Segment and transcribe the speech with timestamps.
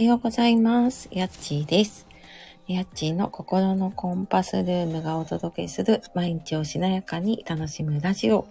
[0.00, 1.10] はようございます。
[1.12, 2.06] やっちーです。
[2.66, 8.46] やっちーの心のコンパスルームがお届けする毎日をしなやかに楽しむラジオ。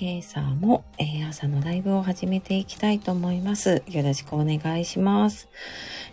[0.00, 3.82] 今朝も、えー朝のライブを始めていきたいと思います。
[3.88, 5.48] よろしくお願いします。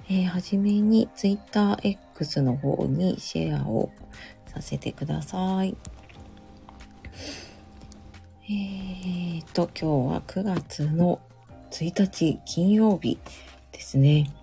[0.10, 3.92] えーはじめに TwitterX の方にシェアを
[4.48, 5.78] させてください。
[8.50, 11.20] えーと、今日は9月の
[11.70, 13.20] 1日金曜日
[13.72, 14.34] ですね。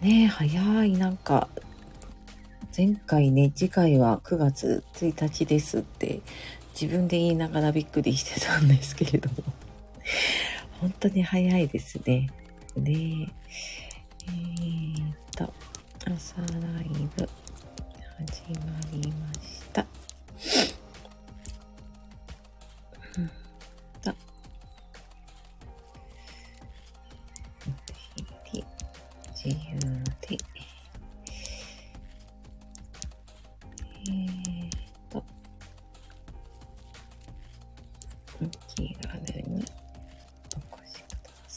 [0.00, 0.92] ね、早い。
[0.92, 1.48] なんか、
[2.76, 6.20] 前回ね、次回は9月1日ですって
[6.80, 9.36] 自分で言いながらびっくりしてたんですけれども。
[10.80, 12.30] 本当に早いですね。
[12.76, 13.48] ねえ。
[14.28, 15.52] えーと、
[16.04, 16.46] 朝ラ
[16.82, 17.28] イブ
[18.18, 19.84] 始まりました。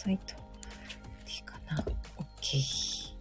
[0.02, 0.34] さいと。
[1.28, 1.78] いいかな
[2.42, 3.12] ?OK。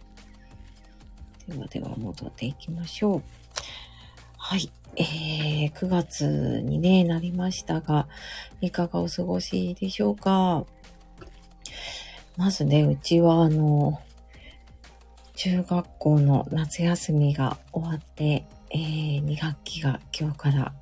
[1.47, 3.23] ではでは戻っていきましょう。
[4.37, 4.71] はい。
[4.95, 8.07] えー、9月に、ね、なりましたが、
[8.61, 10.65] いかがお過ごしでしょうか？
[12.35, 14.01] まずね、うちはあの、
[15.35, 20.73] 中学校の夏休みが終わって、えー、2学期が今日から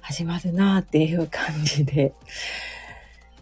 [0.00, 2.14] 始まるなーっていう感じで、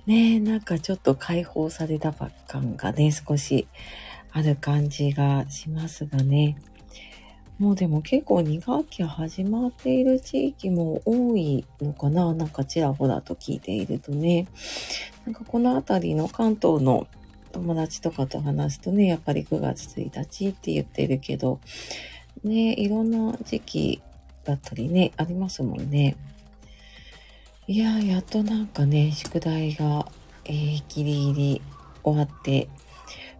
[0.07, 3.67] ね、なんかちょっと解放されたばっ感がね、少し
[4.31, 6.57] ある感じがしますがね。
[7.59, 14.47] もうでも結構2学期始まっている地域も多いのかななんかちらほらと聞いているとね。
[15.25, 17.09] なんかこの辺りの関東の
[17.51, 21.59] 友達とかと話すとね、やっぱり9月1日って言ってるけど、
[22.45, 24.03] ね、いろんな時期
[24.45, 26.15] だったりね、ありますもんね。
[27.69, 30.07] いや、やっとなんかね、宿題が、
[30.45, 31.63] えー、ギリギリ
[32.05, 32.69] 終わって、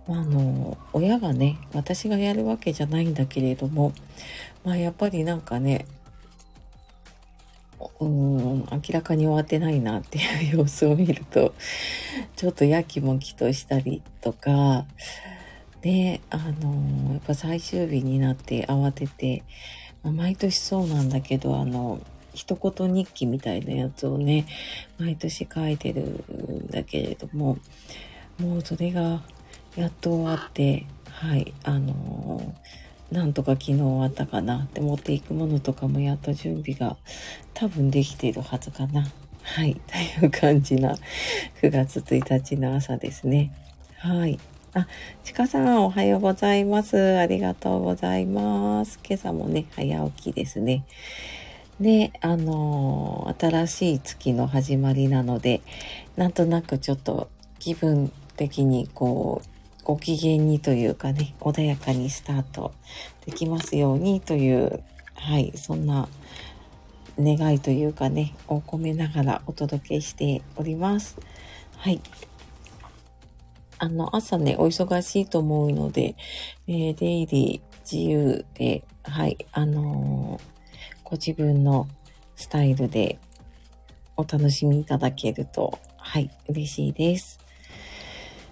[0.09, 3.93] まあ、あの、親がね、私がやるわけじゃないんだけれども、
[4.65, 5.87] まあ、やっぱりなんかね、
[8.01, 11.55] うん、明らかに終わってないなっていう様子を見ると、
[12.35, 14.87] ちょっとやきもきとしたりとか、
[15.83, 19.45] で、あの、やっぱ最終日になって慌てて、
[20.03, 22.01] まあ毎年そうなんだけど、あの、
[22.37, 24.47] 一言日記みたいなやつをね、
[24.99, 27.59] 毎年書いてるんだけれども、
[28.39, 29.23] もうそれが
[29.75, 32.55] やっと終わって、はい、あの
[33.11, 36.97] なんとか昨日終わったかなって持っていくものとかもやっと準備が
[37.55, 39.07] 多分できているはずかな。
[39.43, 39.81] はい、
[40.21, 40.95] という感じな
[41.63, 43.53] 9月1日の朝ですね。
[43.97, 44.39] はい。
[44.75, 44.87] あ、
[45.25, 47.17] ちかさんおはようございます。
[47.17, 48.99] ありがとうございます。
[49.07, 50.85] 今朝もね、早起きですね。
[51.81, 55.61] で、あのー新しい月の始まりなので、
[56.17, 57.29] なんとなくちょっと
[57.59, 59.49] 気分的にこう、
[59.85, 62.73] ご機嫌にというかね、穏やかにスタート
[63.27, 64.83] できますようにという、
[65.15, 66.09] はい、そんな
[67.19, 71.19] 願いというかね、を込めながらお届けしております。
[71.77, 72.01] はい。
[73.79, 76.17] あの、朝ね、お忙しいと思うので、
[76.69, 80.56] えー出入り自由で、はい、あのー
[81.09, 81.87] ご自分の
[82.35, 83.21] スタイルで
[84.17, 87.39] お楽しみいただけると、はい、嬉しいです。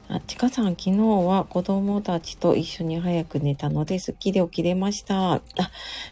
[0.06, 5.32] あ、ちかさん、昨日は子供たちと一緒に早く寝たので、すっきり起きれました。
[5.32, 5.42] あ、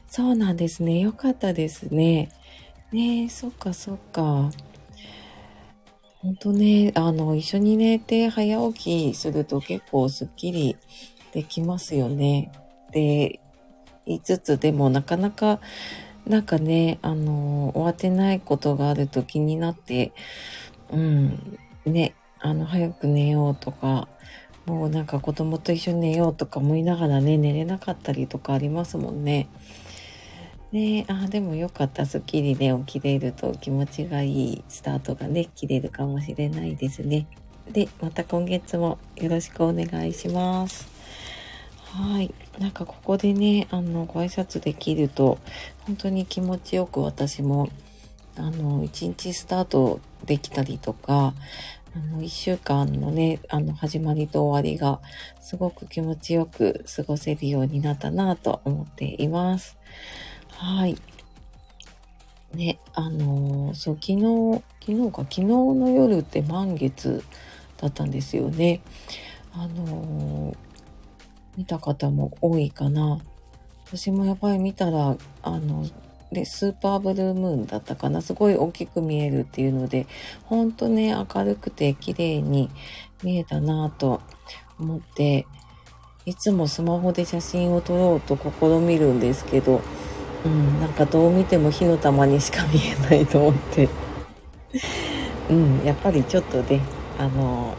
[0.08, 0.98] そうなんですね。
[0.98, 2.28] よかったですね。
[2.90, 4.50] ねえ、そっかそっか。
[6.18, 10.76] ほんとね、あの、一緒に寝て早起きすると結構すっきり
[11.32, 12.50] できますよね。
[12.90, 13.38] で、
[14.06, 15.60] 言いつつでもなかなか、
[16.26, 20.12] なんかね、あの、終わってないことがあると気になって、
[20.90, 24.08] うん、ね、あの、早く寝ようとか、
[24.66, 29.48] もうなんか子供と一緒に寝ようとか思いながらね、寝れなかったりとかありますもんね。
[30.70, 32.06] ねあ、でもよかった。
[32.06, 37.26] スッキリで起きれると気持ちがいいスタートがね、切れるかもしれないですね。
[37.70, 41.01] で、また今月もよろしくお願いします。
[41.94, 42.32] はい。
[42.58, 45.38] なんかここでね、あの、ご挨拶できると、
[45.86, 47.68] 本当に気持ちよく私も、
[48.38, 51.34] あの、一日スタートできたりとか、
[51.94, 55.00] あの、一週間のね、あの、始まりと終わりが、
[55.42, 59.76] すごく気持ちよく過ごせるようになったなと思っています。
[60.48, 60.96] はい。
[62.54, 67.22] ね、あのーそう、昨日、昨日か、昨日の夜って満月
[67.76, 68.80] だったんですよね。
[69.52, 70.71] あのー
[71.56, 73.20] 見た方も多いかな。
[73.86, 75.86] 私もやっぱり見たら、あの、
[76.32, 78.22] で、スーパーブルームーンだったかな。
[78.22, 80.06] すごい大きく見えるっていうので、
[80.44, 82.70] ほんとね、明るくて綺麗に
[83.22, 84.22] 見えたなぁと
[84.78, 85.46] 思って、
[86.24, 89.82] いつもスマホで写真を撮ろうと試みるんですけど、
[90.44, 93.88] うん、なんかどう見ても火の玉にしか見えないと思って。
[95.50, 96.80] うん、やっぱりちょっとね、
[97.18, 97.74] あの、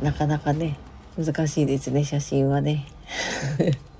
[0.00, 0.78] なかなかね、
[1.16, 2.86] 難しいですね、写真はね。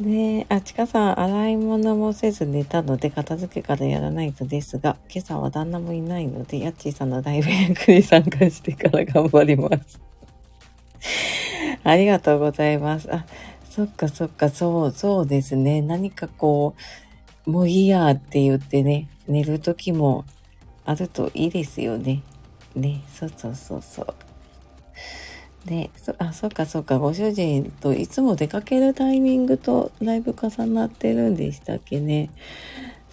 [0.00, 10.00] ねえ、あ、ちかさん、洗い物もせず寝たので、片付けからやらないとですが、今朝は旦那もいないので、やっちーさんのライブ役に参加してから頑張ります。
[11.84, 13.12] ありがとうございます。
[13.12, 13.26] あ、
[13.68, 15.82] そっかそっか、そう、そうですね。
[15.82, 16.74] 何かこ
[17.46, 20.24] う、もういいやって言ってね、寝る時も
[20.86, 22.22] あるといいですよね。
[22.74, 24.29] ね、そうそうそうそう。
[25.66, 32.30] で、そ、あ、そっかそっか、ご主人といつも出かけるタイミングとだいぶ重なってるんでしたっけね。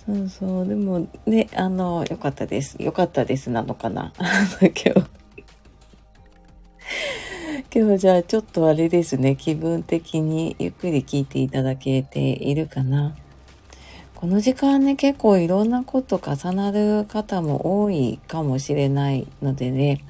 [0.05, 2.81] そうそう、でもね、あの、よかったです。
[2.81, 4.13] よかったですなのかな。
[4.61, 5.17] 今日。
[7.73, 13.15] 今日じゃあちょっとあれですね、気分的にゆっくり聞いていただけているかな。
[14.15, 20.03] この時間ね、結構いろんなこと重なる方も多いかもしれないのでね、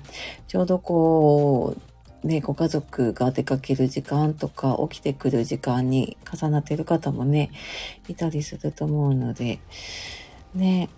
[0.48, 1.82] ちょうどこう、
[2.24, 7.52] ね、ご家族が出かける時間とか起きてくる時間に重なってる方もね、
[8.08, 9.60] いたりすると思うので、
[10.56, 10.90] ね、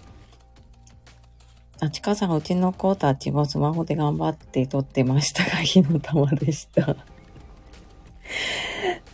[1.81, 6.95] あ、ちかさんうちの子たちもスマホで頑張って撮ってましたが、火の玉でした。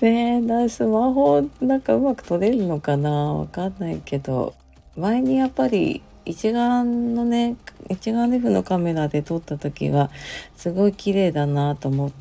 [0.02, 3.34] ねえ、スマホなんかうまく撮れるのかな？
[3.34, 4.54] わかんないけど、
[4.96, 7.56] 前にやっぱり一眼のね、
[7.90, 10.10] 一眼レフのカメラで撮った時は、
[10.56, 12.12] すごい綺麗だなと思っ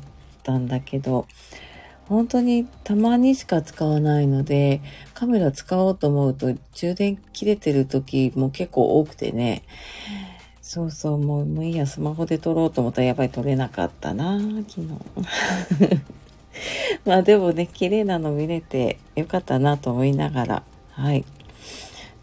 [0.43, 1.27] たんだけど、
[2.07, 4.81] 本当にたまにしか使わないので、
[5.15, 9.63] カメラ使おうと思うと充電切れてる時も結構多くてね、
[10.61, 14.87] そうそう、もうもういいや、スマホで撮ろうと思ったらやっぱり撮れなかったな、昨日。
[17.05, 21.25] まあでもね、綺麗なの見れてよかったなと思いながら、はい。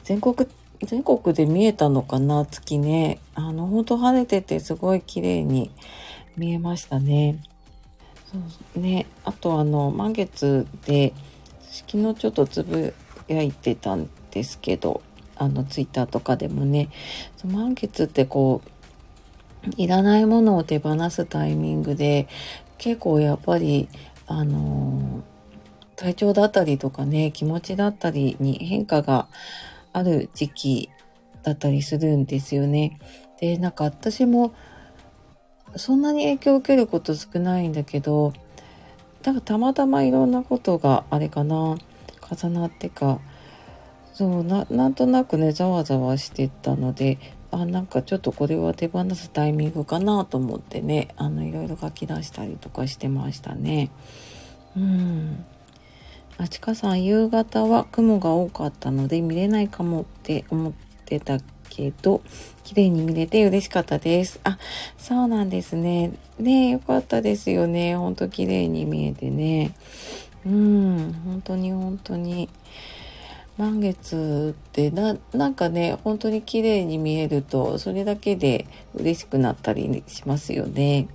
[0.05, 0.49] 全国
[0.85, 3.21] 全国で見えたのかな月ね。
[3.35, 5.71] あの、ほんと晴れててすごい綺麗に
[6.37, 7.39] 見えましたね。
[8.31, 8.39] そ
[8.79, 9.07] うね。
[9.25, 11.13] あとあの、満月で、
[11.71, 12.95] 昨日ちょっとつぶ
[13.29, 15.03] やいてたんですけど、
[15.37, 16.89] あの、ツイッターとかでもね、
[17.45, 18.71] 満月ってこう、
[19.77, 22.29] いらないものを手放すタイミングで、
[22.79, 23.89] 結構やっぱり、
[24.27, 25.23] あの
[25.97, 29.29] 体調だったりとかね、気持ちだったりに変化が
[29.93, 30.91] ある時期
[31.43, 32.99] だったりするんですよね。
[33.41, 34.55] で、なんか私も
[35.77, 38.33] そんなに影響を受けること少ないんだけど、
[39.23, 41.77] だかたまたまいろんなことがあれかな、
[42.31, 43.21] 重なってか、
[44.13, 47.19] そうな、なんとなくね、ざわざわしてたので、
[47.51, 53.91] あ、なんかちょっとこれは手放すタイミングかなと思ってね、あの、いろいろ書き出したりとかしてましたね。
[54.77, 55.45] うん。
[56.39, 60.73] あちかさん、夕方は雲が多かったので見れないかもって思っ
[61.05, 61.39] てた
[61.69, 62.23] けど、
[62.65, 64.41] 綺麗に見れて嬉しかったです。
[64.45, 64.59] あ、
[64.99, 66.13] そうなんですね。
[66.39, 67.97] ねよかったですよね。
[67.97, 69.75] ほんと綺麗に見えてね。
[70.45, 72.49] うん、本当に本当に。
[73.59, 81.07] 満月ってな、なんかね、本当に綺麗に見えると、それだけで嬉しくなったりしますよね。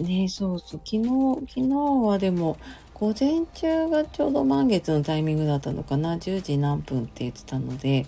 [0.00, 0.80] ねそうそう。
[0.84, 1.02] 昨日、
[1.46, 2.56] 昨日はでも、
[2.94, 6.14] 午前中がちょうど満月のタイミングだったのかな。
[6.16, 8.06] 10時何分って言ってたので、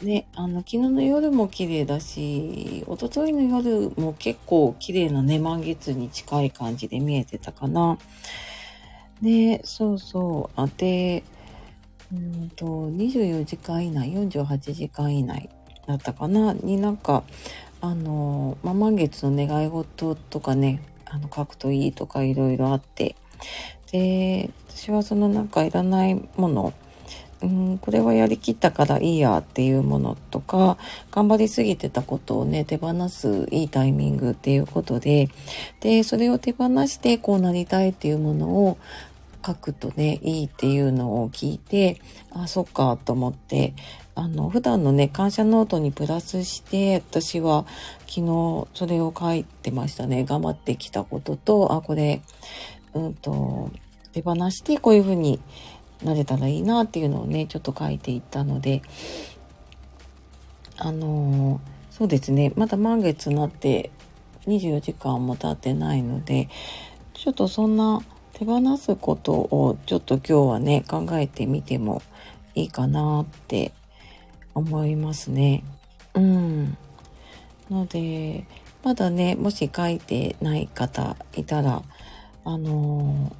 [0.00, 7.98] ね、あの、昨日の夜も綺麗だし、一昨日の夜も結構綺麗なね、満月に近い感じで見えてたかな。
[9.20, 10.60] で、そうそう。
[10.60, 11.24] あ、で、
[12.12, 15.50] うんと、24時間以内、48時間以内
[15.86, 17.24] だったかな、になんか、
[17.80, 23.16] あの、まあ、満月の願い事とかね、あの、書くといいとかいろいろあって、
[23.92, 26.72] で、私はそのなんかいらないもの、
[27.42, 30.76] うん、これはやりきったからいいやっていうものとか、
[31.10, 35.28] 頑張りすぎてたことをね、手放すいいタイミングっていうことで、
[35.80, 38.78] で、それを手放してこうなりたいっていうものを
[39.44, 42.00] 書くとね、いいっていうのを聞いて、
[42.32, 43.74] あ、そっかと思って、
[44.14, 47.64] あの、普段のね、感謝ノートにプラスして、私は
[48.00, 50.24] 昨日それを書いてましたね。
[50.24, 52.20] 頑張ってきたことと、あ、これ、
[52.94, 53.70] うんと、
[54.12, 55.40] 手放してこういう風に
[56.04, 58.82] なれたらいいなっていうのをね、ちょっと書いていったので、
[60.78, 63.90] あの、そうですね、まだ満月になって
[64.46, 66.48] 24時間も経ってないので、
[67.12, 68.00] ちょっとそんな
[68.32, 72.02] 手放すことをちょっと今日はね、考えてみても
[72.54, 73.72] いいかなって
[74.54, 75.62] 思いますね。
[76.14, 76.76] うん。
[77.70, 78.46] ので、
[78.82, 81.82] まだね、もし書いてない方いたら、
[82.44, 83.32] あの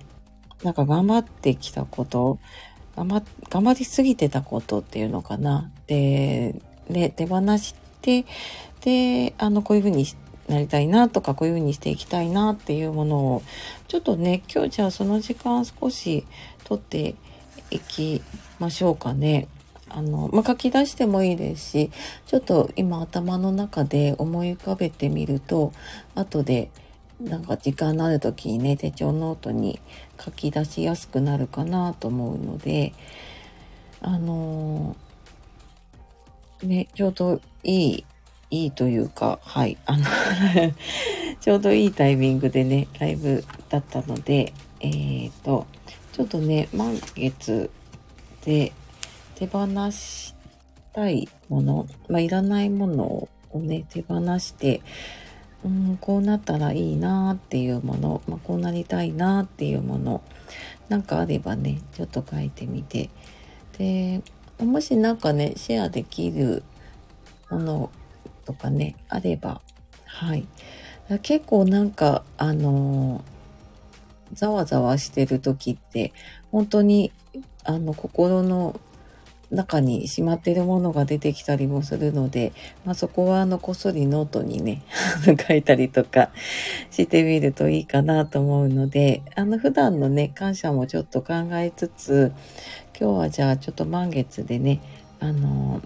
[0.60, 2.38] ー、なんか頑張ってきたこと、
[2.96, 5.70] 頑張、頑張りすぎてたことっていうのかな。
[5.86, 8.26] で、で、手放して、
[8.82, 10.06] で、あの、こういうふうに
[10.48, 13.42] なりたいなとか、こういうふうにしていきたいなっていうものを、
[13.88, 16.26] ちょっとね、今日じゃあその時間少し
[16.64, 17.14] 取って
[17.70, 18.22] いき
[18.58, 19.48] ましょうかね。
[19.88, 21.90] あの、まあ、書き出してもいいですし、
[22.26, 25.72] ちょっと今頭の中で思い浮かべてみると、
[26.14, 26.70] 後で
[27.20, 29.78] なんか時間のある時にね、手帳ノートに
[30.18, 32.94] 書き出しやすくなるかなと思うので、
[34.00, 38.04] あのー、ね、ちょうどいい、
[38.50, 40.04] いいというか、はい、あの
[41.40, 45.66] ちょうどいいタイミングでね、ライブだったので、えっ、ー、と、
[46.12, 47.70] ちょっとね、満月
[48.44, 48.72] で、
[49.34, 50.34] 手放し
[50.92, 54.82] たいもの、まあ、いらないものをね、手放して、
[55.64, 60.22] うん、こうなったらいいなっていうもの、まあ、こうなりたいなっていうもの、
[60.88, 63.10] なんかあればね、ちょっと書いてみて。
[63.78, 64.22] で、
[64.58, 66.62] もしなんかね、シェアできる
[67.50, 67.90] もの
[68.44, 69.60] とかね、あれば、
[70.04, 70.46] はい。
[71.22, 73.24] 結構なんか、あの
[74.32, 76.12] ざわざわしてる時って、
[76.52, 77.12] 本当に、
[77.64, 78.80] あの、心の
[79.50, 82.52] 中にしまっているものが出てきたりもするので、
[82.84, 84.82] まあ、そこはあのこっそりノートにね
[85.48, 86.30] 書いたりとか
[86.90, 92.32] してみるといいかなと思うのであの普段のね感謝もちょっと考えつつ
[92.98, 94.80] 今日はじゃあちょっと満月でね
[95.18, 95.80] あの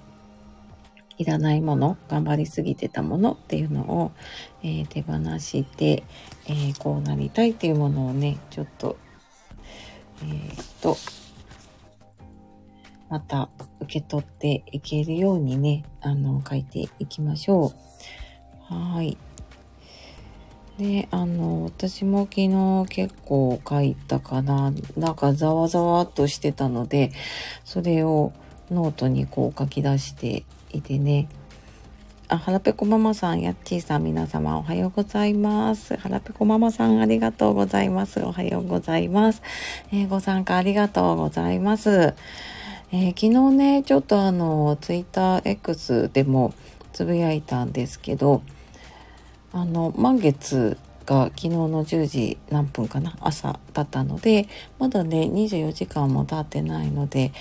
[1.16, 4.12] いらないもの頑張りすぎてたものっていうのを、
[4.62, 6.02] えー、手放して、
[6.46, 8.96] えー、こうなりたいっていうものをねちょっと
[10.22, 10.96] えー、っと
[13.08, 13.48] また
[13.80, 17.72] 受け取っていけるようにね、あの、書いていきましょ
[18.70, 18.74] う。
[18.74, 19.16] はい。
[20.78, 24.72] で、あの、私も昨日結構書いたかな。
[24.96, 27.12] なんかざわざわっとしてたので、
[27.64, 28.32] それを
[28.70, 31.28] ノートにこう書き出していてね。
[32.26, 35.96] あ、はらぺこママさん、やっちーさん、皆様おはようございます。
[35.96, 38.20] はらぺこママさん、ありがとうございます。
[38.24, 39.42] おはようございます。
[39.92, 42.14] えー、ご参加ありがとうございます。
[42.96, 46.54] えー、昨日ね、ちょっとあの、ツイッター X でも
[46.92, 48.42] つぶやいたんですけど、
[49.52, 54.46] あの、満月が昨日の10時何分かな朝だったので、
[54.78, 57.32] まだね、24時間も経ってないので、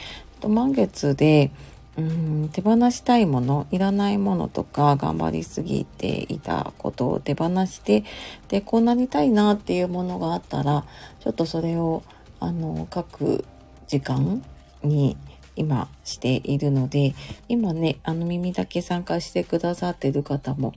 [0.43, 1.51] 満月で、
[1.99, 8.03] うん手放したいものいらないものとか頑張りすぎていたことを手放して
[8.47, 10.85] でこうなりたいなっていうものがあったら
[11.19, 12.01] ちょっとそれを
[12.39, 13.45] あの書く
[13.85, 14.43] 時間
[14.81, 15.15] に
[15.55, 17.13] 今しているので、
[17.47, 20.73] 今ね、あの耳だけ参加してくださってる方も、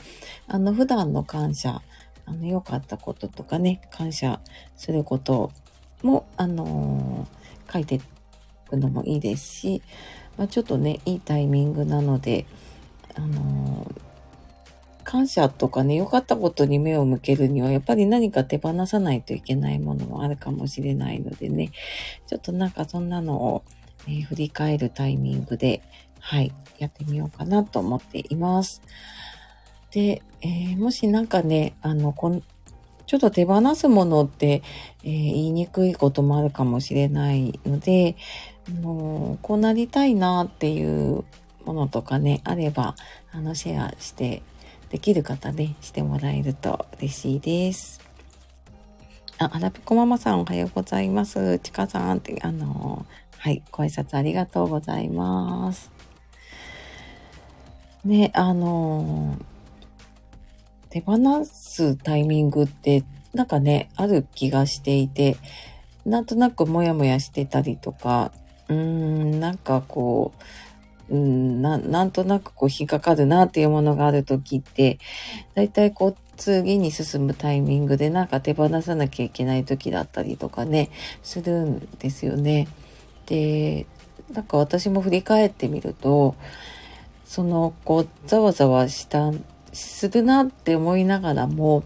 [0.46, 1.82] あの普段の感謝、
[2.26, 4.40] あの良かったこととかね、感謝
[4.76, 5.52] すること
[6.02, 8.00] も、あのー、書いてい
[8.68, 9.82] くのもいいですし、
[10.36, 12.46] まあ、ちょっとね、いいタイミングなので、
[13.14, 14.06] あのー
[15.06, 21.70] 感謝とかね、良かったことに目を向けるには、やっぱり何か手放さないといけないものもあるかもしれないのでね、
[22.26, 23.62] ちょっとなんかそんなのを
[24.06, 25.82] えー、振り返るタイミングで、
[26.20, 28.82] はい、やってみようかなと思っています。
[29.90, 32.42] で、えー、もしなんかね、あの、こん
[33.06, 34.62] ちょっと手放すものって、
[35.04, 38.16] えー、言いにくいこともあるかもしれないので、
[38.68, 41.24] あのこうなりたいなっていう
[41.64, 42.96] ものとかね、あれば、
[43.32, 44.42] あの、シェアして、
[44.90, 48.00] できる方ね、してもらえると嬉しいです。
[49.38, 51.58] あ、あらぴこママさんおはようございます。
[51.58, 53.04] ちかさんって、あの
[53.46, 55.92] はい、ご挨拶ありがとうございます。
[58.04, 59.36] ね、あの
[60.90, 65.36] 手放すタイミングって、なんかね、ある気がしていて、
[66.04, 68.32] なんとなくモヤモヤしてたりとか、
[68.66, 70.32] うーん、なんかこ
[71.08, 74.98] う、うん、ななんとなくこう引っかかるなっていうものがある時って、
[75.54, 80.90] だいたいこう次に進むタイミングでなんか手放さなきゃいけない時だったりとかね、
[81.22, 82.66] するんですよね。
[83.26, 83.86] で
[84.32, 86.34] なんか私も振り返ってみると
[87.24, 89.32] そのこうざわざわした
[89.72, 91.84] するなって思いながらも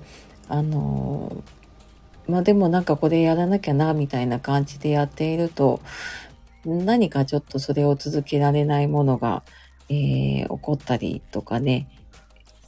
[0.49, 1.43] あの
[2.29, 5.81] まあでもなんかこれやらなきゃなみたいな感じでやっていると
[6.65, 9.43] 何かちょっとそれを続けられないものが、
[9.89, 11.89] えー、起こったりとかね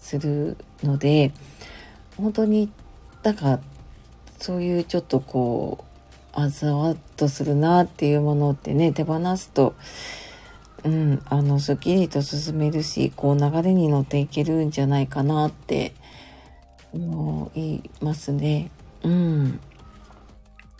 [0.00, 1.32] するので
[2.16, 2.70] 本当に、
[3.22, 3.60] だから、
[4.38, 5.91] そういうちょっとこう、
[6.32, 9.74] あざわっとするなっていうものってね、手放すと、
[10.84, 15.92] うん、あの、すっきりと進めるし、こう流れに乗っていけるんじゃないかなって
[16.92, 18.70] 思いますね。
[19.02, 19.60] うん。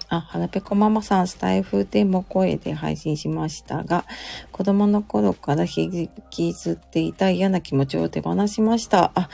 [0.09, 4.05] あ、はらぺこママさん、スタイフでも声で配信しましたが、
[4.51, 9.13] 子供の頃から引きずっていた嫌な気持ちを手放しました。
[9.15, 9.29] あ、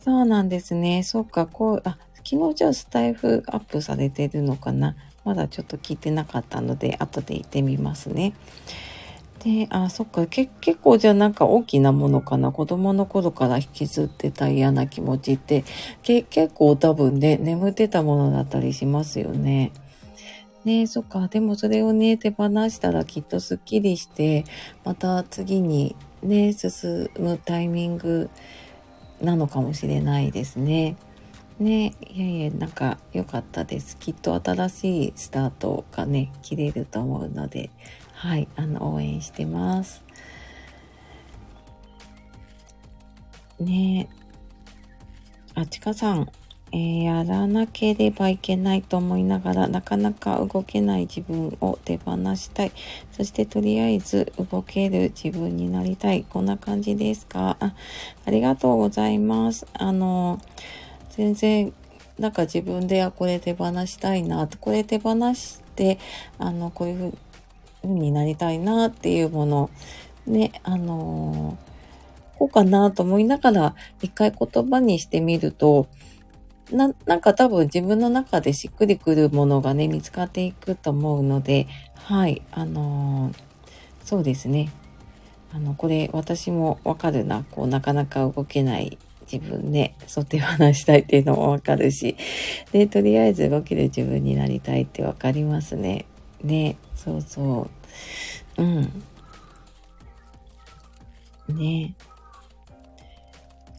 [0.00, 1.02] そうなんですね。
[1.02, 4.94] そうか、こう、あ、昨日じゃあスタイフアップされてるのかな。
[5.28, 8.32] まだちょっと聞いてなかったので、後で行ってみますね。
[9.44, 12.50] で、あ、そっか、結構じゃあなんか大きなものかな？
[12.50, 15.64] 子供の頃から引きずってた嫌な気持ちって、
[16.02, 19.70] 結構多分ね、眠ってたものだったりしますよね。
[20.64, 21.28] ねそっか。
[21.28, 24.46] でもそれをね、手放したらきっとスッキリして、
[24.82, 28.30] また次にね、進むタイミング
[29.20, 30.96] なのかもしれないですね。
[31.58, 33.96] ねいやいや、なんか良かったです。
[33.98, 37.70] きっと新しいスタートがね、切れると思うので、
[38.12, 40.02] はい、あの、応援してます。
[43.58, 44.08] ね。
[45.54, 46.28] あ、ちかさん、
[46.70, 52.72] えー、やらなければいけないと思いながら、なかなか動けない自分を手放したい。
[53.10, 56.24] そしてとりあえず動ける自分になりたい。
[56.28, 57.56] こんな感じですか？
[57.58, 57.74] あ
[58.26, 59.66] ありがとうございます。
[59.72, 60.40] あの、
[61.18, 61.72] 全然、
[62.20, 65.98] なんか自分で、あ、これ手放したいな、これ手放して、
[66.38, 67.12] あの、こういう
[67.82, 69.68] ふうになりたいなっていうもの、
[70.28, 71.58] ね、あの、
[72.38, 75.88] こうかなと思いながら一回言葉にしてみると、
[76.70, 83.32] な、なんか多分自分の中でしっくりくるものがね、見つかっていくと思うので、はい、あの、
[84.04, 84.70] そうですね。
[85.52, 87.44] あの、これ私もわかるな。
[87.50, 88.98] こう、なかなか動けない
[89.30, 92.16] 自分で、そう手放したいっていうのもわかるし、
[92.72, 96.06] で、とりあえず動ける自分になりたいってわかりますね。
[96.42, 97.68] ね、そうそ
[98.58, 98.62] う。
[98.62, 99.02] うん。
[101.48, 101.94] ね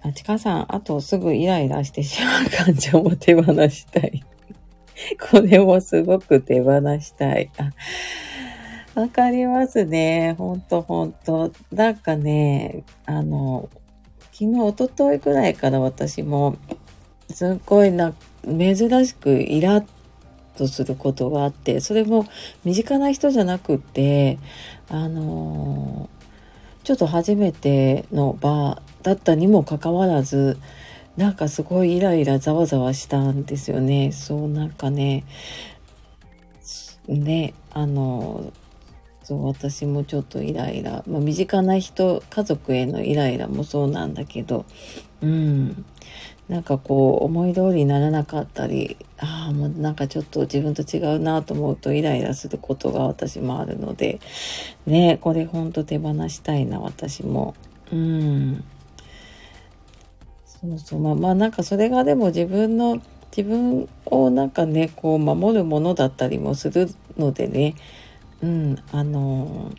[0.02, 4.24] あ、ちかさん、あとすぐイライラしてしまう感情も手放したい。
[5.32, 7.52] これもすごく手放したい。
[7.58, 10.36] あ、わかりますね。
[10.38, 11.52] ほんとほんと。
[11.72, 13.70] なんかね、あの、
[14.40, 16.56] 昨日、おとといくらいから私も、
[17.30, 18.14] すっごいな、
[18.46, 19.86] 珍しくイラッ
[20.56, 22.26] とすることがあって、それも
[22.64, 24.40] 身近な人じゃなくって、
[24.88, 26.10] あの
[26.86, 30.58] ちょっと初めての場だったにもかかわらず、
[31.18, 34.14] なんかすごいイライラざわざわしたんですよね。
[34.14, 35.26] そうなんかね、
[37.10, 38.54] ね、あの、
[39.30, 44.66] そう私もちょっとイライラ、まあ、身近な人家族へのイライラもそうなんだけど
[45.22, 45.86] うん。
[46.48, 54.20] なんかこう思い通りにならなかったりああもうなんかちょっと自分と違うなと思うとイライラすることが私もあるので
[54.88, 57.54] ねこれほんと手放したいな私も。
[57.92, 58.64] うん。
[60.48, 61.00] そうそう。
[61.00, 63.00] まあまあなんかそれがでも自分の
[63.38, 67.76] 自分をなんかねこう守るものだったりもするのでね。
[68.42, 69.72] うんあの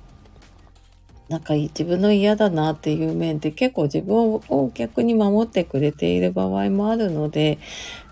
[1.31, 7.61] なんか自分の嫌だなっていう面で結構自分を逆に守ってくれている場合もあるので、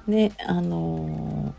[0.06, 1.52] ね、あの、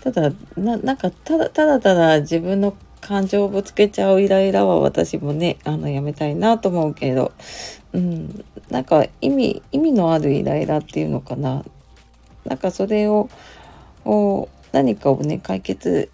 [0.00, 7.30] ただ、な、んかただただただ自分の感情をぶつけちゃうイライラは私もね、あの、やめたいなと思うけど、
[7.92, 11.64] うん、なんか意味、意味のあるイライラっていうのかな。
[12.44, 13.28] なんかそれ、を
[14.72, 16.10] 何かをね、解決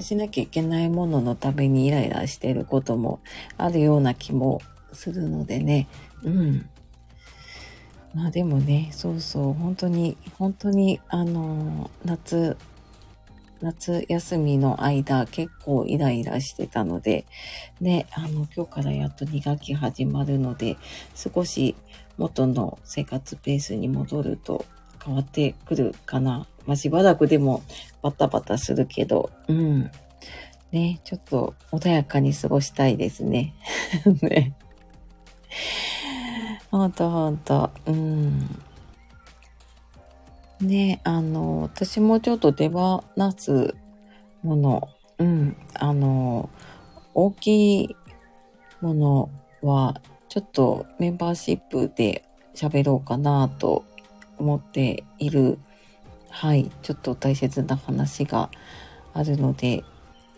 [0.00, 3.20] しなきゃいけないもののためにイライラしていることも
[3.56, 4.60] あるような気も
[4.92, 5.88] するのでね。
[6.22, 6.68] うん。
[8.14, 12.56] まあでもね、そうそう、本当に、本当に、あの、夏、
[13.60, 17.26] 夏休みの間結構イライラしてたので、
[17.80, 20.76] ね、あの、今日からやっと2学期始まるので、
[21.14, 21.74] 少し
[22.16, 24.64] 元の生活ペースに戻ると
[25.04, 26.46] 変わってくるかな。
[26.66, 27.62] まあ、しばらくでも
[28.02, 29.90] バタバタするけど、うん。
[30.70, 33.54] ね、ちょっと穏やかに過ごしたいですね。
[34.22, 34.54] ね。
[36.70, 37.70] ほんとほんと。
[37.86, 38.62] うん。
[40.60, 43.02] ね、あの、私もちょっと手放
[43.36, 43.74] す
[44.42, 46.50] もの、うん、あの、
[47.14, 47.96] 大きい
[48.80, 49.30] もの
[49.62, 53.84] は、ちょっとメンバーシップで喋ろうかなと
[54.38, 55.58] 思っている、
[56.30, 58.50] はい、ちょっと大切な話が
[59.14, 59.84] あるので、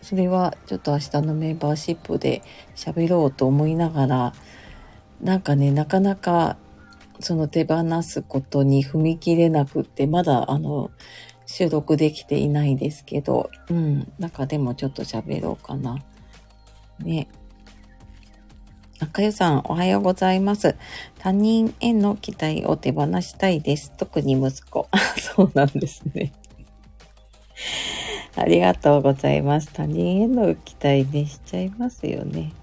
[0.01, 2.41] それはちょっと明日のメンバーシップで
[2.75, 4.33] 喋ろうと思いながら、
[5.21, 6.57] なんかね、なかなか
[7.19, 10.91] その手放すことに踏み切れなくって、まだあの、
[11.45, 15.99] 収録できていないですけど、うん、中でもちょっと喋ろうかな。
[16.99, 17.27] ね。
[19.03, 20.75] あかゆさん、おはようございます。
[21.17, 23.91] 他人への期待を手放したいです。
[23.97, 24.87] 特に息子。
[25.17, 26.31] そうなんですね。
[28.37, 29.73] ありがとうございます。
[29.73, 32.53] 他人への期待ね、しちゃいますよね。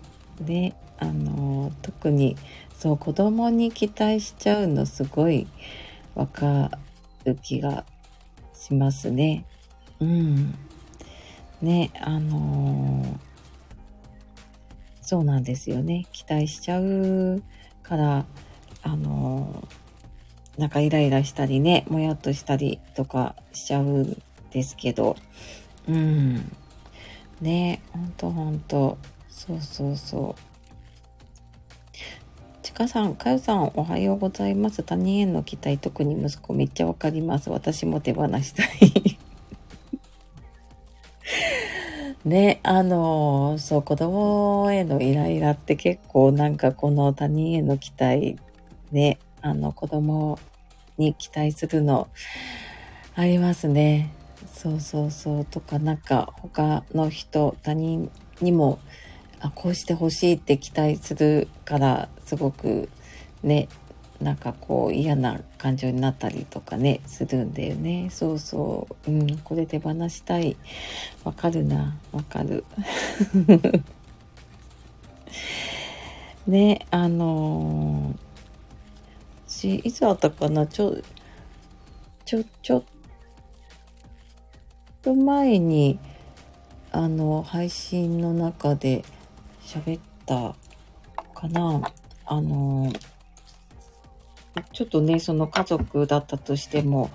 [0.41, 2.37] で、あの、特に、
[2.79, 5.49] そう、子供に期待しちゃうのすごい
[6.15, 6.71] わか
[7.25, 7.85] る気が
[8.55, 9.45] しますね。
[9.99, 10.55] うん。
[11.61, 13.28] ね、あのー
[15.09, 16.05] そうなんですよね。
[16.13, 17.43] 期待しちゃう
[17.83, 18.27] から、
[18.83, 19.67] あの、
[20.59, 25.17] なんかイライラしたりね、もやっとしたりとかしちゃうんですけど、
[25.89, 26.53] うん。
[27.41, 28.99] ね、ほんとほんと、
[29.31, 30.43] そうそうそう。
[32.63, 34.83] ちかさん、かよさん、おはようございます。
[34.83, 37.49] 他人への期待、特に息子めっちゃわかります。
[37.49, 38.69] 私も手放したい
[42.29, 48.37] ね、あの、そう、子供へのイライラって結構なんかこの他人への期待、
[48.93, 50.39] ね、あの子供
[50.99, 52.09] に期待するの
[53.15, 54.13] ありますね。
[54.53, 55.45] そうそうそう。
[55.47, 58.11] とかなんか他の人、他人
[58.43, 58.79] にも、
[59.41, 62.91] あ、こうしてほしいって期待するからすごく
[63.43, 63.69] ね、
[64.21, 68.09] なんかこう嫌な感情になったりとかね、するんだよね。
[68.11, 69.11] そうそう。
[69.11, 70.57] うん、これ手放したい。
[71.23, 72.65] わかるな、わかる。
[76.49, 80.97] ね、あのー、し、いつあったかな、ちょ、
[82.25, 82.85] ちょ、ちょっ
[85.03, 86.01] と前に、
[86.91, 89.05] あの、配信の中で
[89.63, 90.57] 喋った
[91.35, 91.93] かな。
[92.27, 93.18] あのー
[94.73, 97.11] ちょっとね、その家族だったとしても、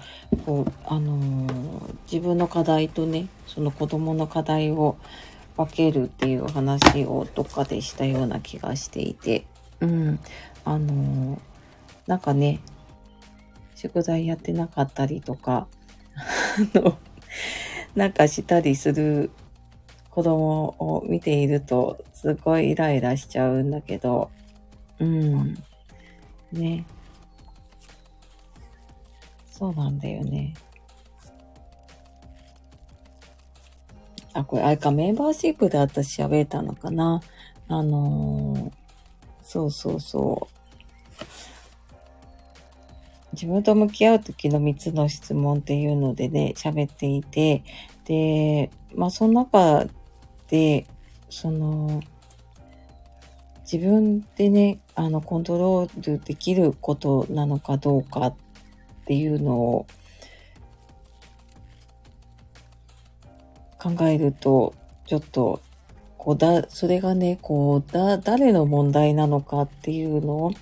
[0.46, 4.98] こう、あのー、自分の課題とね、その子供の課題を
[5.58, 9.46] 分けるっていう話をどっかでしたような気がしていて、
[9.82, 10.20] うん、
[10.66, 11.40] あのー、
[12.08, 12.60] なんかね、
[13.76, 15.68] 宿題やってなかったりとか、
[16.76, 16.98] あの、
[17.96, 19.32] なんかしたりする
[20.10, 24.32] 子供を見ていると、すごいイライラしちゃうんだけど、
[25.00, 25.58] うん、
[26.52, 26.86] ね、
[29.64, 30.54] そうなんだよね。
[34.34, 37.22] あ、これ、あれか、メンバーシップで私喋ったのかな？
[37.70, 38.72] あのー、
[39.42, 41.24] そうそうそう。
[43.32, 47.64] 自分と向き合う時の3つの質問っていうのでね、喋っていて、
[48.04, 49.86] で、まあ、その中
[50.50, 50.86] で、
[51.30, 52.02] その、
[53.62, 58.36] 自分でね、あの、コントロールできることなのかどうかっ
[59.04, 59.86] っていうのを
[63.78, 64.74] 考えると、
[65.06, 65.62] ちょっと、
[66.18, 70.54] こうだ、それがね、こう、だ、誰の問題なのかっていうの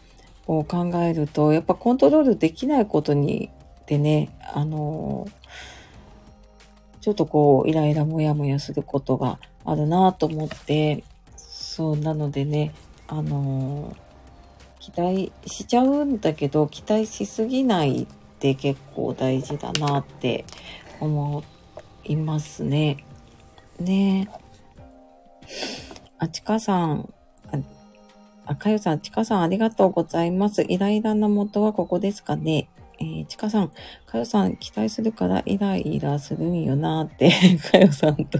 [0.47, 3.51] を考えると、やっぱコントロールできないことに、
[3.85, 5.27] でね、あの、
[6.99, 11.03] ちょっとこう、イライラモヤモヤすることがあるなと思って、
[11.35, 12.73] そう、なのでね、
[13.07, 13.95] あの、
[14.79, 18.07] 期待しちゃうんだけど、期待しすぎないっ
[18.41, 20.45] て結構大事だなって
[20.99, 21.43] 思
[22.03, 23.05] いますね。
[23.79, 24.27] ね
[26.17, 27.13] あ、ちかさん、
[28.45, 30.63] あ、かよさん、ちかさんありがとうございます。
[30.63, 32.67] イライラの元はここですかね。
[32.99, 33.71] えー、ちかさん、
[34.05, 37.31] かよさん期待するからイライラするんよなって、
[37.71, 38.39] かよさんと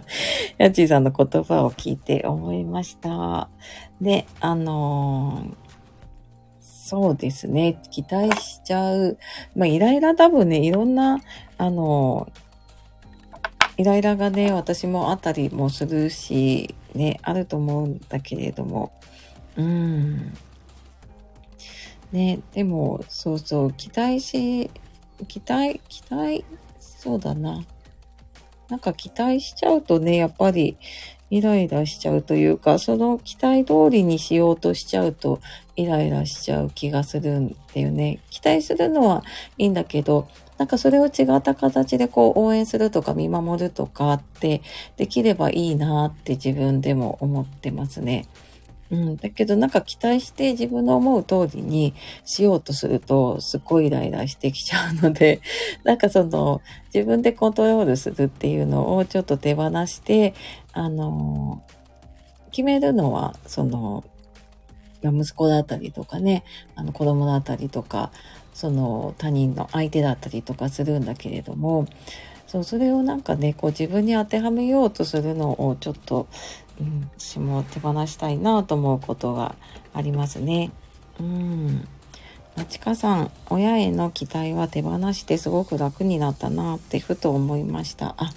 [0.58, 3.50] やちーさんの言葉を聞いて思いました。
[4.00, 5.61] で、あのー
[6.92, 7.80] そうですね。
[7.90, 9.18] 期待しちゃう。
[9.56, 11.22] まあ、イライラ多分ね、いろんな、
[11.58, 12.30] あの、
[13.78, 18.92] イライラがね、私もあったりもするし、ね、あると思うんだけれども、
[19.56, 20.34] うん。
[22.12, 24.70] ね、でも、そうそう、期待し、
[25.30, 26.44] 期待、期待、
[26.82, 27.64] そうだな。
[28.68, 30.76] なんか期待しちゃうとね、やっぱり、
[31.32, 35.40] イライラしちゃうというか、その期待通りにしようとしちゃうと
[35.76, 38.20] イライラしちゃう気がするんだよね。
[38.30, 39.24] 期待するのは
[39.58, 44.62] いいんだけど、なんかそれを違った形でこう応援するとか見守るとかって
[44.98, 48.28] できればいいなって自分でも思ってますね。
[48.92, 49.16] うん。
[49.16, 51.94] だけどなんか期待して自分の思う通りに
[52.26, 55.42] しようとするとすっごいイライラしてきちゃうので、
[55.84, 56.62] なんかその
[56.94, 60.34] 自分でコントロールするっていうのをちょっと手放して、
[60.74, 61.64] あの、
[62.52, 64.04] 決めるのはその
[65.02, 66.44] 息子だったりとかね、
[66.76, 68.12] あの子供だったりとか、
[68.54, 71.88] その他人の相手だったりとかするんだけれども、
[72.52, 76.28] そう、それをなんかね、こう自分に当てはめようとするのをちょっと、
[76.82, 79.56] うん、私も手放したいなと思うことが
[79.94, 80.72] ありますね。
[81.20, 81.88] うん。
[82.58, 88.16] まちかさん、親への期待は手放してすごく楽になったなってふと思いました。
[88.18, 88.32] あ、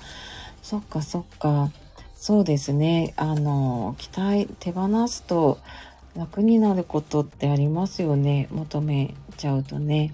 [0.63, 1.73] そっかそっか。
[2.15, 3.15] そうですね。
[3.17, 5.59] あの、期待、手放すと
[6.17, 8.49] 楽になることってありますよね。
[8.51, 10.13] 求めちゃうとね。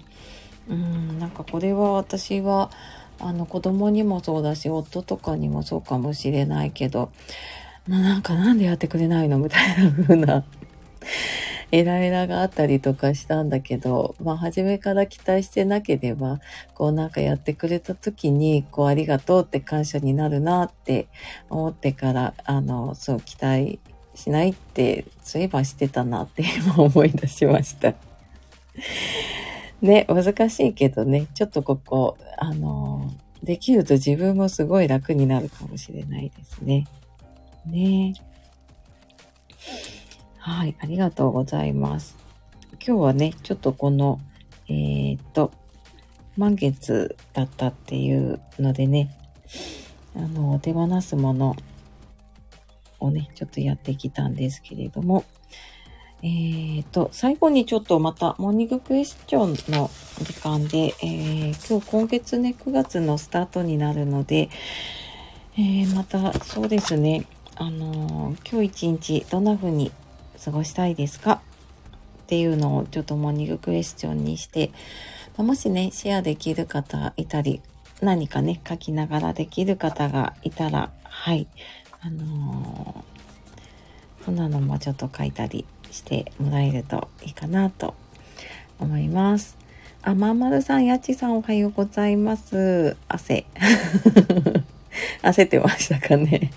[0.67, 2.71] うん、なんかこれは私は、
[3.19, 7.11] あの子供にもそうだし、夫とかにもそうかもしれないけど、
[7.87, 10.43] なんかなんでやってくれないのみたいな風な
[11.71, 16.39] エラエラがあったりとかしたんだけど、まあ初めから期待してなければ、
[16.73, 21.07] こうなんかやってくれた時に、こうありがとうって感謝になるなって
[21.49, 23.79] 思ってから、あの、そう期待
[24.15, 27.93] しないって、そういえばしてたなって 今思い出しました。
[29.81, 33.09] ね、難しいけどね、ちょっとここ、あの、
[33.41, 36.85] できると自分もすごい楽になるかもしれないですね。
[37.65, 38.13] ね
[40.37, 42.17] はい、ありがとうございます。
[42.85, 44.19] 今日はね、ちょっとこの、
[44.67, 45.51] えー、っと、
[46.35, 49.15] 満月だったっていうのでね、
[50.15, 51.55] あの、手放すもの
[52.99, 55.25] をね、ちょっとやってきたんですけれども、
[56.23, 64.49] えー、と、最後にちょっとまたモーニングクエスチョンの時間で、えー、今日今月ね、9月のスタートになるので、
[65.55, 69.91] えー、またそうですね、あの今日一日どんな風に
[70.43, 71.41] 過ごしたいですか？
[72.23, 74.71] っていうのをちょっとモーニングクエスチョンにして、
[75.37, 77.61] もしね、シェアできる方いたり、
[78.01, 81.47] 何かね、書きながらできる方がいたら、はい、
[81.99, 87.95] あのー、そんなのもちょっと書いたりしてもらえるといいかなと
[88.79, 89.57] 思います。
[90.01, 92.95] あ、まんまるさん、やちさんおはようございます。
[93.09, 93.45] 汗。
[95.21, 96.51] 焦ってましたかね。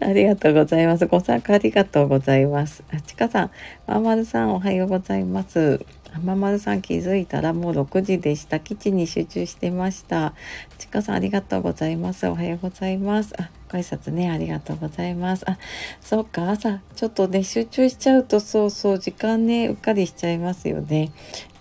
[0.00, 1.06] ありがとうございます。
[1.06, 2.82] ご参加ありがとうございます。
[2.92, 3.50] あ、ちかさん、
[3.86, 5.84] まんまるさんおはようございます。
[6.24, 8.60] まんまるさん気づいたらもう6時でした。
[8.60, 10.34] 基地に集中してました。
[10.78, 12.26] ちかさんありがとうございます。
[12.26, 13.34] おはようございます。
[13.40, 15.48] あ、ご挨拶ね、ありがとうございます。
[15.48, 15.58] あ、
[16.00, 21.12] そうか、朝、ちょっとね、集中しちゃうと、そうそう、時間ね、うっかりしちゃいますよね。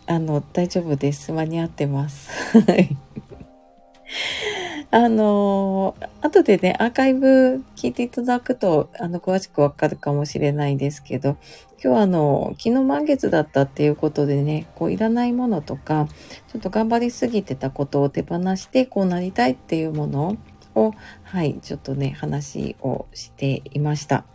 [0.07, 1.31] あの、大丈夫です。
[1.33, 2.29] 間に合ってます。
[2.59, 2.95] はい。
[4.91, 11.37] あのー、後でね、アーカイブ聞いていただくと、あの、詳しくわかるかもしれないですけど、
[11.81, 16.07] 今日はあの、昨日満月だったっていうことでね、こう、いらないものとか、
[16.51, 20.37] ちょっと頑張りすぎてたことを手放して、こうなりたいっていうもの
[20.73, 24.25] を、はい、ちょっとね、話をしていました。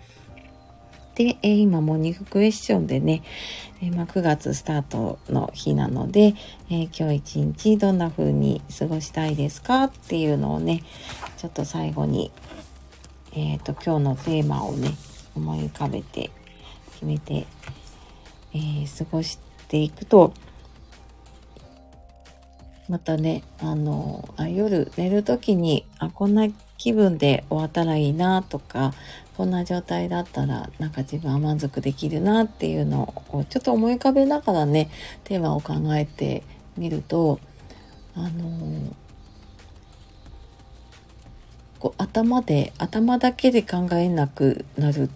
[1.17, 3.23] で、え、今モーニングクエスチョンでね、
[3.85, 6.35] えー、まあ、9月スタートの日なので、
[6.71, 10.83] えー、今日一日どんな風に過ごしたいですかっていうのをね、
[11.37, 12.33] ちょっと最後に、
[13.33, 14.91] えっ、と、今日のテーマをね、
[15.37, 16.31] 思い浮かべて
[16.93, 17.47] 決めて、
[18.55, 20.33] え過ごしていくと、
[22.89, 26.47] またね、あの、あ夜寝る時に、あ、こんな
[26.85, 28.93] 気分で終わったらいいなとか、
[29.39, 34.91] こんな状態だったらなんか自分は満足できるなっていうのをちょっと思い浮かべながらね、
[35.25, 36.43] テーマを考えて
[36.77, 37.41] みると、
[38.15, 38.95] あの
[41.79, 45.09] こう頭で、頭だけで考えなくなる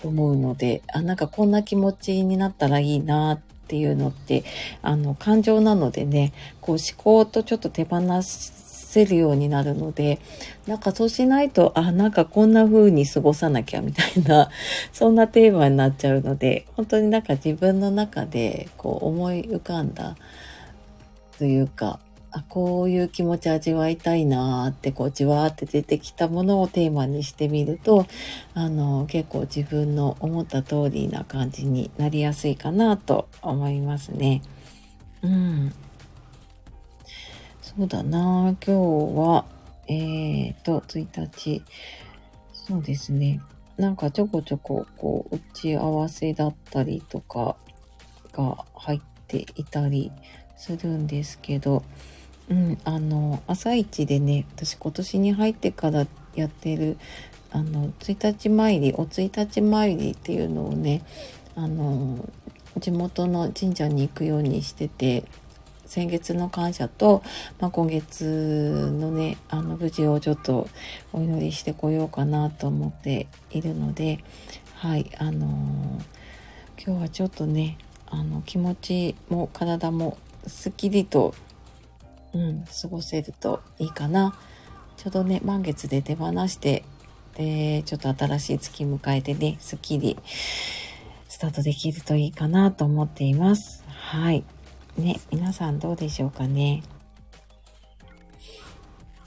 [0.00, 4.42] と思うので、あ、なんかこんな気持ちになったらいいなっていうのって、
[4.82, 10.18] あの、感情なのでね、こう思考とちょっと手放すせるようになるので、
[10.66, 14.48] なんかそうしないと、あ、なんかこんな風に過ごさなきゃみたいな、
[14.94, 20.16] そんなテーマになっちゃうので、本当になんか自分の中でこう思い浮かんだ
[21.36, 28.06] というか、あ、こういう気持ち味わいたいなーって、こう、じわーって出てきたものをテーマにしてみると、
[28.54, 34.40] あの、結構自分の思った通りな感じになりやすいかなと思いますね。
[35.22, 35.72] うん。
[37.78, 39.44] そうだな今日は、
[39.86, 41.62] えーと、1日、
[42.52, 43.40] そうですね。
[43.76, 47.54] なんかちょこちょこ、こう、打ち合わせだったりとか
[48.32, 50.10] が入っていたり
[50.56, 51.84] するんですけど、
[52.48, 56.98] うん、あの、朝一でね、私今年に入ってからやってる、
[57.52, 61.02] あの、1日参り、お1日参りっていうのをね、
[61.54, 62.28] あの、
[62.76, 65.22] 地元の神社に行くようにしてて、
[65.88, 67.22] 先月の感謝と、
[67.58, 70.68] まあ、今月のね、あの、無事をちょっと
[71.14, 74.22] お祈りしてこようかなと思っているので、
[74.74, 81.34] はい、あのー、今日はちょっとね、あの、気持ちも体もすっきりと、
[82.34, 84.38] うん、過ごせるといいかな。
[84.98, 86.84] ちょうどね、満月で手放して、
[87.34, 90.18] で、ちょっと新しい月迎えてね、すっきり
[91.28, 93.84] スタートできるといいかなと思っています。
[93.88, 94.44] はい。
[94.98, 96.82] ね、皆さんどうでしょうかね。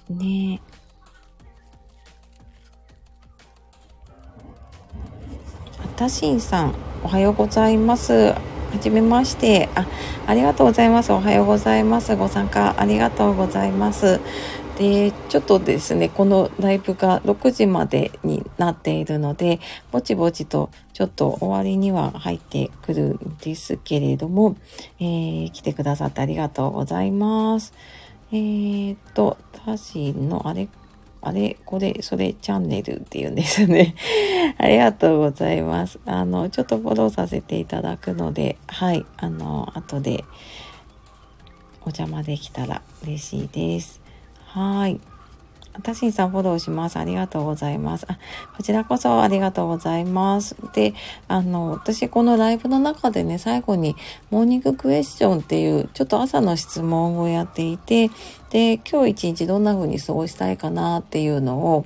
[0.09, 0.59] ね
[5.81, 8.13] あたしんさん、おはようございます。
[8.13, 8.35] は
[8.81, 9.69] じめまして。
[9.73, 9.87] あ、
[10.27, 11.13] ありがとうございます。
[11.13, 12.17] おはようございます。
[12.17, 14.19] ご参加ありがとうございます。
[14.77, 19.59] で、ちょっとですね、このライブが6時までになっているので、
[19.91, 24.55] ぼちぼちとちょっと終わりには入ってくるんですけれども、
[24.99, 27.73] えー、来てくださってありがとうございます。
[28.31, 30.67] えー、っと、タシのあれ
[31.23, 33.95] あれこれ、それチャンネルって言うんですね。
[34.57, 35.99] ありがとうございます。
[36.05, 40.25] あの、ちょっとフォローさせていただくので、はい、あの、後で
[41.81, 44.00] お邪魔できたら嬉しいです。
[44.53, 44.99] はい。
[45.81, 46.97] たしんさんフォローします。
[46.97, 48.05] ありがとうございます。
[48.09, 48.19] あ、
[48.57, 50.57] こちらこそありがとうございます。
[50.73, 50.93] で、
[51.29, 53.95] あの、私このライブの中でね、最後に
[54.29, 58.09] モーニングクエスチョンっていう、ちょっと朝の質問をやっていて、
[58.49, 61.85] で、今日一日どんな風に過ごしたいかなっていうのを、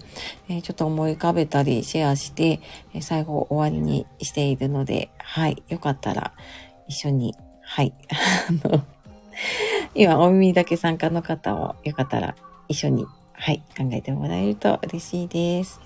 [0.50, 2.62] えー、ちょっと思い浮かべたりシェアして、
[2.96, 6.34] え、最後終わりにしているので、はい、よかったら
[6.88, 7.94] 一緒に、はい、
[8.66, 8.84] あの、
[9.94, 12.36] 今お耳だけ参加の方もよかったら
[12.68, 15.82] 一緒にはい、考えてもらえると嬉しいです。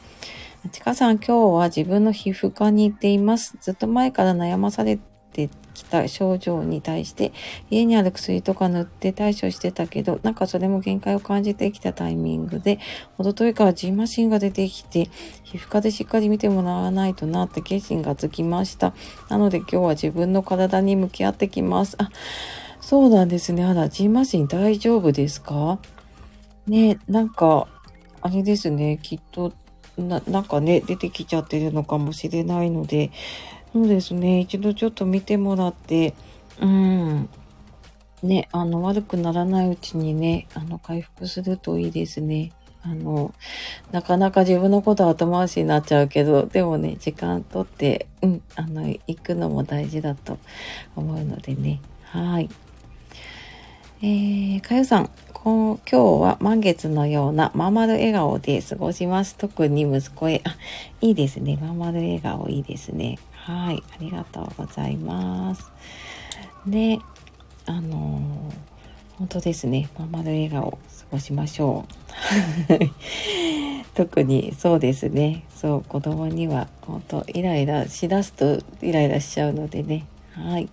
[0.72, 3.58] ちかさん、今日は自分の皮膚科に行っています。
[3.60, 5.00] ずっと前から悩まされ
[5.32, 7.32] てきた症状に対して、
[7.70, 12.78] 家にある薬とか塗って対処してたけど、なんかそれも限界を感じてきたタイミングで、
[13.18, 15.10] おとといからジンマシンが出てきて、
[15.44, 18.94] 皮膚科でしっかり見てもらわないとなって決心がつきました。
[19.30, 21.96] なので今日は自分の体に向き合ってきます。
[22.00, 22.12] あ、
[22.82, 23.64] そうなんですね。
[23.64, 25.80] あら、ジンマシン大丈夫ですか？
[26.68, 27.68] ね、なんか、
[28.22, 29.54] あれですね、きっと、
[29.98, 33.12] な、なんかね、出てきちゃってるのかもしれないので、
[33.74, 36.14] そうですね、一度ちょっと見てもらって、
[36.60, 37.30] うん、
[38.24, 42.52] ね、あの、悪くならないうちにね、あの、回復するといいですね。
[42.82, 43.34] あの、
[43.92, 50.38] なかなか自分のことは後回しになっちゃうけど、でもね、時間とって、うん、あの、行くのも大事だと
[50.96, 51.82] 思うのでね。
[52.04, 52.50] はい。
[54.02, 55.10] えー、かよさん、
[55.50, 59.36] 今日は満月のようなまん丸笑顔で過ごします。
[59.36, 60.42] 特に息子へ。
[60.46, 60.56] あ、
[61.02, 61.58] いいですね。
[61.62, 63.20] まん丸笑顔いいですね。
[63.34, 63.84] はい。
[63.92, 65.72] ありがとうございます。
[66.68, 67.00] で、
[67.66, 69.90] あのー、本当ですね。
[69.98, 70.78] まん丸笑顔過
[71.12, 71.94] ごしましょう。
[73.96, 75.44] 特にそうですね。
[75.56, 80.06] そう、子供には本当イライラしだすとイライラしちゃうのでね。
[80.34, 80.70] はい。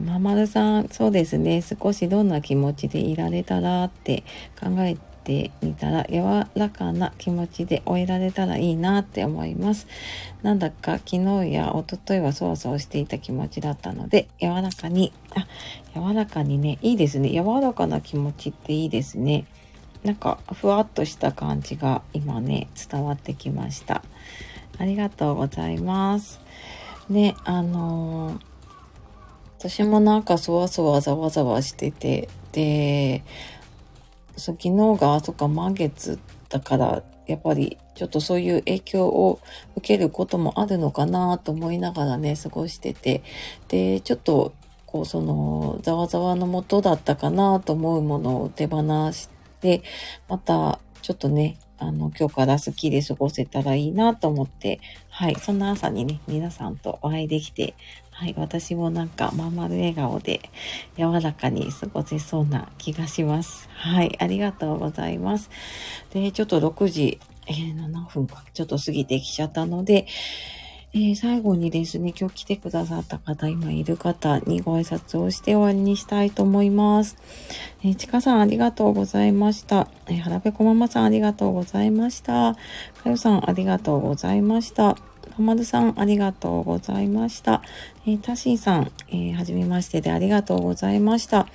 [0.00, 1.62] ままるさん、そうですね。
[1.62, 4.24] 少しどんな気持ちでいられたらって
[4.60, 9.86] 考えてみたら、柔らかな気持ちで終えられたらいいなって思います。
[10.42, 15.46] なんだか昨日や一昨日はそわそわしていた気持ちだったので、柔らかに、あ、
[15.94, 17.30] 柔らかにね、いいですね。
[17.30, 19.46] 柔らかな気持ちっていいですね。
[20.02, 24.02] なんか、ふわっとした感じが今ね、伝わってきました。
[24.78, 26.40] ありがとうございます。
[27.08, 28.53] ね、あのー
[29.64, 33.24] 私もなんかそわそわざわざわしてて、で、
[34.36, 36.18] そ昨日が、そっか、満月
[36.50, 39.40] だから、やっぱりちょっとそういう影響を
[39.76, 43.22] 受けることもあるのかなと思いながらね、過ごしてて、
[43.68, 44.52] で、ちょっと、
[44.84, 49.30] こう、その、ざわざわの元だったかなと思うものを手放し
[49.62, 49.82] て、
[50.28, 57.74] また、ちょっとね、あの、今日からスッキリ過ごせたらいいなと思って、はい、そんな朝にね、皆さんとお会いできて、
[58.16, 60.48] はい、私もなんかまん丸笑顔で
[60.96, 63.68] 柔らかに過ごせそうな気がします。
[63.72, 65.50] はい、ありがとうございます。
[66.12, 70.06] で、ちょっと6時、えー、7分か、ちょっと過ぎてきちゃったので、
[70.92, 77.16] えー、最後にですね、今日来てくださった方、今いる方にご挨拶をして終わりにしたいと思います。
[77.82, 79.88] えー、ちかさんありがとうございました。
[80.06, 82.54] えー、はらぺこママさんありがとうございました。
[83.02, 84.96] かよさんありがとうございました。
[85.34, 87.62] かまるさん、ありがとうございました。
[88.06, 91.48] えー、たしんさん、えー、はじめましてでありがとうございました。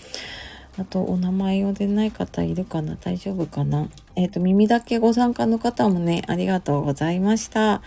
[0.77, 2.95] あと、お名前を出ない方いるかな？
[2.95, 3.89] 大丈夫かな？
[4.15, 7.81] えっ、ー、と、耳だけご参加の方もね、ありがとうございました。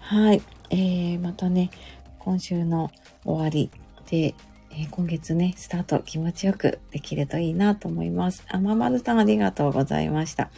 [0.00, 0.42] はい。
[0.70, 1.70] えー、またね、
[2.18, 2.90] 今週の
[3.24, 3.70] 終わり
[4.10, 4.34] で、
[4.76, 8.44] えー、今月ね、スタート気持ちよくできるといいなと思います。
[8.48, 10.50] あ、ままるさんありがとうございました。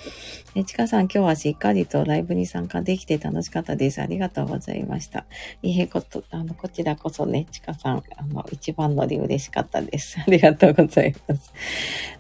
[0.54, 4.00] えちかさん今日はしっかりとライブに参加できて楽しかったです。
[4.00, 5.26] ありがとうございました。
[5.60, 10.18] いえこと、あの、こちらこそね、ちかさん、あの、一番乗り嬉しかったです。
[10.26, 11.52] ありがとうございます。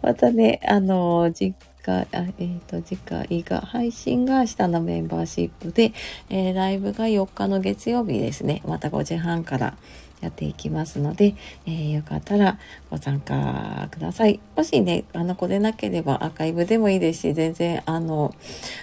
[0.02, 1.54] またね、あの、実
[1.88, 5.92] あえっ、ー、と、次回が、配信が明日のメンバーシップで、
[6.28, 8.60] えー、ライブが4日の月曜日ですね。
[8.66, 9.76] また5時半から、
[10.20, 11.34] やっていきますので、
[11.66, 12.58] えー、よかったら
[12.90, 14.40] ご参加ください。
[14.56, 18.34] もしね、あの、来れなければアーカイブでもいいですし、全然、あの、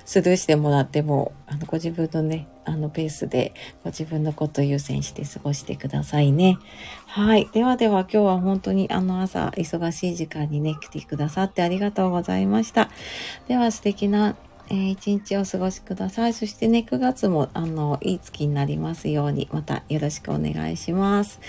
[0.05, 3.53] スルーしてもらっても、あの、ご自分のね、あの、ペースで、
[3.83, 6.57] ご自分のことを優先して過ごしてくださいね。
[7.07, 7.49] はい。
[7.51, 12.89] ではでは、今日は本当にあの朝、忙しい時間にね、来てくださってありがとうございました。
[13.47, 14.35] では、素敵な
[14.73, 16.33] えー、一日お過ごしください。
[16.33, 21.39] そしてね、9月も、あの、いい月になりますように、またよろしくお願いします。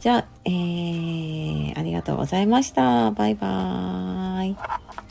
[0.00, 3.10] じゃあ、えー、ありがとうございました。
[3.12, 5.07] バイバーイ。